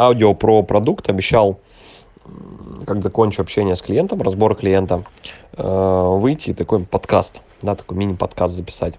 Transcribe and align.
аудио 0.00 0.34
про 0.34 0.62
продукт, 0.62 1.08
обещал, 1.10 1.60
как 2.86 3.02
закончу 3.02 3.42
общение 3.42 3.76
с 3.76 3.82
клиентом, 3.82 4.22
разбор 4.22 4.54
клиента, 4.54 5.04
э, 5.52 6.16
выйти 6.18 6.50
и 6.50 6.54
такой 6.54 6.84
подкаст, 6.84 7.40
да, 7.60 7.74
такой 7.74 7.98
мини-подкаст 7.98 8.54
записать. 8.54 8.98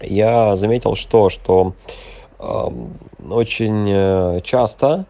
Я 0.00 0.56
заметил, 0.56 0.96
что, 0.96 1.30
что 1.30 1.74
э, 2.38 2.68
очень 3.30 4.42
часто, 4.42 5.06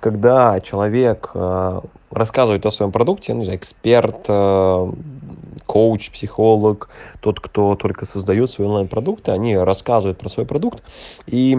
когда 0.00 0.60
человек 0.60 1.32
э, 1.34 1.80
рассказывает 2.10 2.64
о 2.66 2.70
своем 2.70 2.92
продукте, 2.92 3.34
ну, 3.34 3.44
эксперт, 3.54 4.24
э, 4.28 4.92
коуч, 5.66 6.10
психолог, 6.10 6.88
тот, 7.20 7.40
кто 7.40 7.74
только 7.74 8.06
создает 8.06 8.50
свои 8.50 8.66
онлайн-продукты, 8.66 9.32
они 9.32 9.56
рассказывают 9.56 10.18
про 10.18 10.28
свой 10.28 10.46
продукт, 10.46 10.82
и 11.26 11.58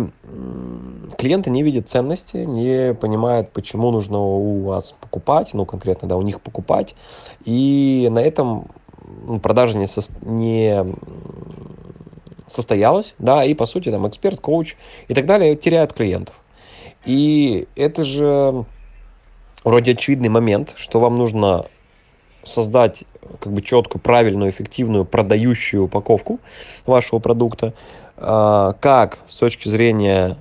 клиенты 1.19 1.49
не 1.49 1.63
видят 1.63 1.89
ценности, 1.89 2.37
не 2.37 2.93
понимают, 2.93 3.51
почему 3.51 3.91
нужно 3.91 4.19
у 4.19 4.63
вас 4.63 4.95
покупать, 5.01 5.53
ну, 5.53 5.65
конкретно, 5.65 6.07
да, 6.07 6.15
у 6.15 6.21
них 6.21 6.39
покупать, 6.39 6.95
и 7.43 8.07
на 8.09 8.19
этом 8.19 8.67
ну, 9.25 9.37
продажа 9.41 9.77
не, 9.77 9.85
со, 9.85 10.01
не 10.21 10.85
состоялась, 12.47 13.15
да, 13.19 13.43
и, 13.43 13.53
по 13.53 13.65
сути, 13.65 13.91
там, 13.91 14.07
эксперт, 14.07 14.39
коуч 14.39 14.77
и 15.09 15.13
так 15.13 15.25
далее 15.25 15.57
теряют 15.57 15.91
клиентов. 15.91 16.35
И 17.03 17.67
это 17.75 18.05
же 18.05 18.63
вроде 19.65 19.91
очевидный 19.91 20.29
момент, 20.29 20.71
что 20.77 21.01
вам 21.01 21.17
нужно 21.17 21.65
создать 22.43 23.03
как 23.41 23.51
бы 23.51 23.61
четкую, 23.61 24.01
правильную, 24.01 24.51
эффективную 24.51 25.03
продающую 25.03 25.83
упаковку 25.83 26.39
вашего 26.85 27.19
продукта, 27.19 27.73
а, 28.15 28.73
как 28.79 29.19
с 29.27 29.35
точки 29.35 29.67
зрения 29.67 30.37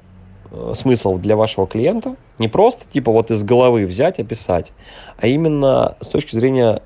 э, 0.51 0.73
смыслов 0.75 1.20
для 1.20 1.37
вашего 1.37 1.66
клиента, 1.66 2.16
не 2.38 2.48
просто 2.48 2.84
типа 2.91 3.12
вот 3.12 3.30
из 3.30 3.43
головы 3.43 3.87
взять, 3.87 4.19
описать, 4.19 4.73
а 5.19 5.27
именно 5.27 5.97
с 6.01 6.09
точки 6.09 6.35
зрения 6.35 6.82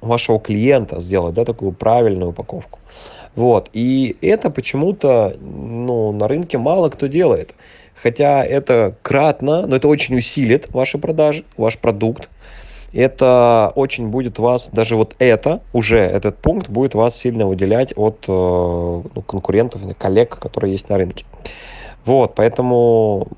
вашего 0.00 0.38
клиента 0.40 1.00
сделать, 1.00 1.34
да, 1.34 1.44
такую 1.44 1.72
правильную 1.72 2.30
упаковку. 2.30 2.78
Вот. 3.34 3.70
И 3.72 4.16
это 4.20 4.50
почему-то 4.50 5.36
ну, 5.40 6.12
на 6.12 6.28
рынке 6.28 6.58
мало 6.58 6.90
кто 6.90 7.06
делает. 7.06 7.54
Хотя 7.94 8.44
это 8.44 8.96
кратно, 9.02 9.66
но 9.66 9.76
это 9.76 9.88
очень 9.88 10.16
усилит 10.16 10.68
ваши 10.74 10.98
продажи, 10.98 11.44
ваш 11.56 11.78
продукт. 11.78 12.28
Это 12.92 13.72
очень 13.74 14.08
будет 14.08 14.38
вас, 14.38 14.68
даже 14.70 14.96
вот 14.96 15.14
это, 15.18 15.62
уже 15.72 15.98
этот 15.98 16.36
пункт 16.36 16.68
будет 16.68 16.94
вас 16.94 17.16
сильно 17.16 17.46
выделять 17.46 17.94
от 17.96 18.24
э, 18.28 18.32
ну, 18.32 19.22
конкурентов, 19.22 19.80
коллег, 19.96 20.38
которые 20.38 20.72
есть 20.72 20.90
на 20.90 20.98
рынке. 20.98 21.24
Вот, 22.04 22.34
поэтому 22.34 23.28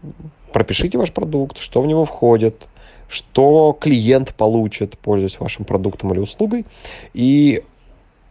пропишите 0.52 0.98
ваш 0.98 1.12
продукт, 1.12 1.58
что 1.58 1.82
в 1.82 1.86
него 1.86 2.04
входит, 2.04 2.66
что 3.08 3.76
клиент 3.78 4.34
получит, 4.34 4.98
пользуясь 4.98 5.38
вашим 5.38 5.64
продуктом 5.64 6.12
или 6.12 6.20
услугой. 6.20 6.64
И 7.12 7.62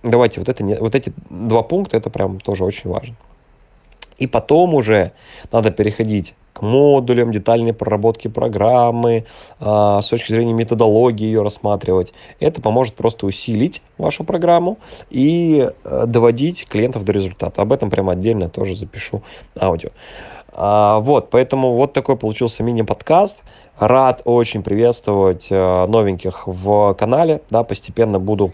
давайте 0.02 0.40
вот, 0.40 0.50
это, 0.50 0.64
вот 0.80 0.96
эти 0.96 1.14
два 1.30 1.62
пункта, 1.64 1.98
это 1.98 2.10
прям 2.10 2.40
тоже 2.40 2.66
очень 2.66 2.90
важно. 2.90 3.16
И 4.18 4.28
потом 4.28 4.74
уже 4.74 5.12
надо 5.52 5.72
переходить 5.72 6.34
к 6.54 6.62
модулям, 6.62 7.32
детальной 7.32 7.74
проработке 7.74 8.30
программы, 8.30 9.26
э, 9.60 10.00
с 10.02 10.08
точки 10.08 10.32
зрения 10.32 10.54
методологии 10.54 11.26
ее 11.26 11.42
рассматривать. 11.42 12.14
Это 12.40 12.62
поможет 12.62 12.94
просто 12.96 13.26
усилить 13.26 13.82
вашу 13.98 14.24
программу 14.24 14.78
и 15.10 15.70
э, 15.84 16.06
доводить 16.08 16.68
клиентов 16.68 17.04
до 17.04 17.12
результата. 17.12 17.62
Об 17.62 17.74
этом 17.74 17.90
прямо 17.90 18.14
отдельно 18.14 18.50
тоже 18.50 18.76
запишу 18.76 19.24
аудио. 19.60 19.90
А, 20.56 21.00
вот, 21.00 21.30
поэтому 21.32 21.74
вот 21.74 21.94
такой 21.94 22.16
получился 22.16 22.64
мини-подкаст. 22.64 23.44
Рад 23.80 24.22
очень 24.26 24.62
приветствовать 24.62 25.48
э, 25.50 25.86
новеньких 25.88 26.48
в 26.48 26.94
канале. 26.94 27.42
Да, 27.50 27.64
постепенно 27.64 28.20
буду 28.20 28.54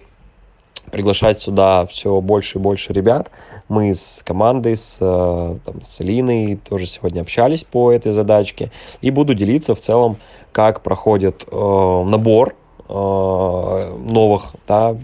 приглашать 0.90 1.40
сюда 1.40 1.86
все 1.86 2.22
больше 2.22 2.58
и 2.58 2.62
больше 2.62 2.94
ребят. 2.94 3.32
Мы 3.68 3.94
с 3.94 4.22
командой, 4.26 4.76
с, 4.76 4.98
э, 5.00 5.58
там, 5.66 5.84
с 5.84 6.00
Линой 6.00 6.60
тоже 6.68 6.86
сегодня 6.86 7.22
общались 7.22 7.64
по 7.64 7.92
этой 7.92 8.12
задачке. 8.12 8.72
И 9.02 9.12
буду 9.12 9.34
делиться 9.34 9.76
в 9.76 9.80
целом, 9.80 10.18
как 10.52 10.82
проходит 10.82 11.46
э, 11.52 12.06
набор 12.08 12.56
новых 12.90 14.56
да, 14.68 14.98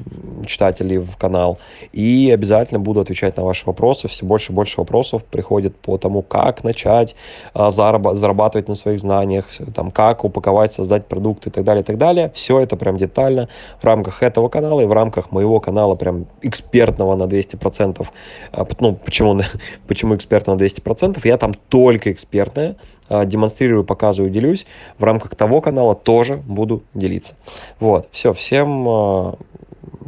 читателей 0.47 0.97
в 0.97 1.17
канал. 1.17 1.59
И 1.91 2.31
обязательно 2.33 2.79
буду 2.79 2.99
отвечать 2.99 3.37
на 3.37 3.43
ваши 3.43 3.65
вопросы. 3.65 4.07
Все 4.07 4.25
больше 4.25 4.51
и 4.51 4.55
больше 4.55 4.75
вопросов 4.77 5.23
приходит 5.23 5.75
по 5.75 5.97
тому, 5.97 6.21
как 6.21 6.63
начать 6.63 7.15
э, 7.53 7.69
зарабатывать 7.69 8.67
на 8.67 8.75
своих 8.75 8.99
знаниях, 8.99 9.45
там, 9.75 9.91
как 9.91 10.23
упаковать, 10.23 10.73
создать 10.73 11.05
продукты 11.05 11.49
и 11.49 11.51
так 11.51 11.63
далее, 11.63 11.83
и 11.83 11.85
так 11.85 11.97
далее. 11.97 12.31
Все 12.33 12.59
это 12.59 12.75
прям 12.75 12.97
детально 12.97 13.49
в 13.79 13.85
рамках 13.85 14.23
этого 14.23 14.49
канала 14.49 14.81
и 14.81 14.85
в 14.85 14.93
рамках 14.93 15.31
моего 15.31 15.59
канала 15.59 15.95
прям 15.95 16.25
экспертного 16.41 17.15
на 17.15 17.23
200%. 17.23 18.07
Э, 18.51 18.65
ну, 18.79 18.95
почему, 18.95 19.39
почему 19.87 20.15
экспертного 20.15 20.57
на 20.57 20.63
200%? 20.63 21.19
Я 21.23 21.37
там 21.37 21.53
только 21.53 22.11
экспертная 22.11 22.71
а, 22.71 22.75
демонстрирую, 23.09 23.83
показываю, 23.83 24.31
делюсь. 24.31 24.65
В 24.97 25.03
рамках 25.03 25.35
того 25.35 25.61
канала 25.61 25.95
тоже 25.95 26.37
буду 26.37 26.83
делиться. 26.93 27.35
Вот, 27.79 28.07
все, 28.11 28.33
всем 28.33 28.87
а, 28.87 29.35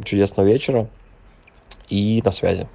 чудесного 0.04 0.46
вечера 0.46 0.86
и 1.88 2.20
на 2.24 2.30
связи. 2.30 2.68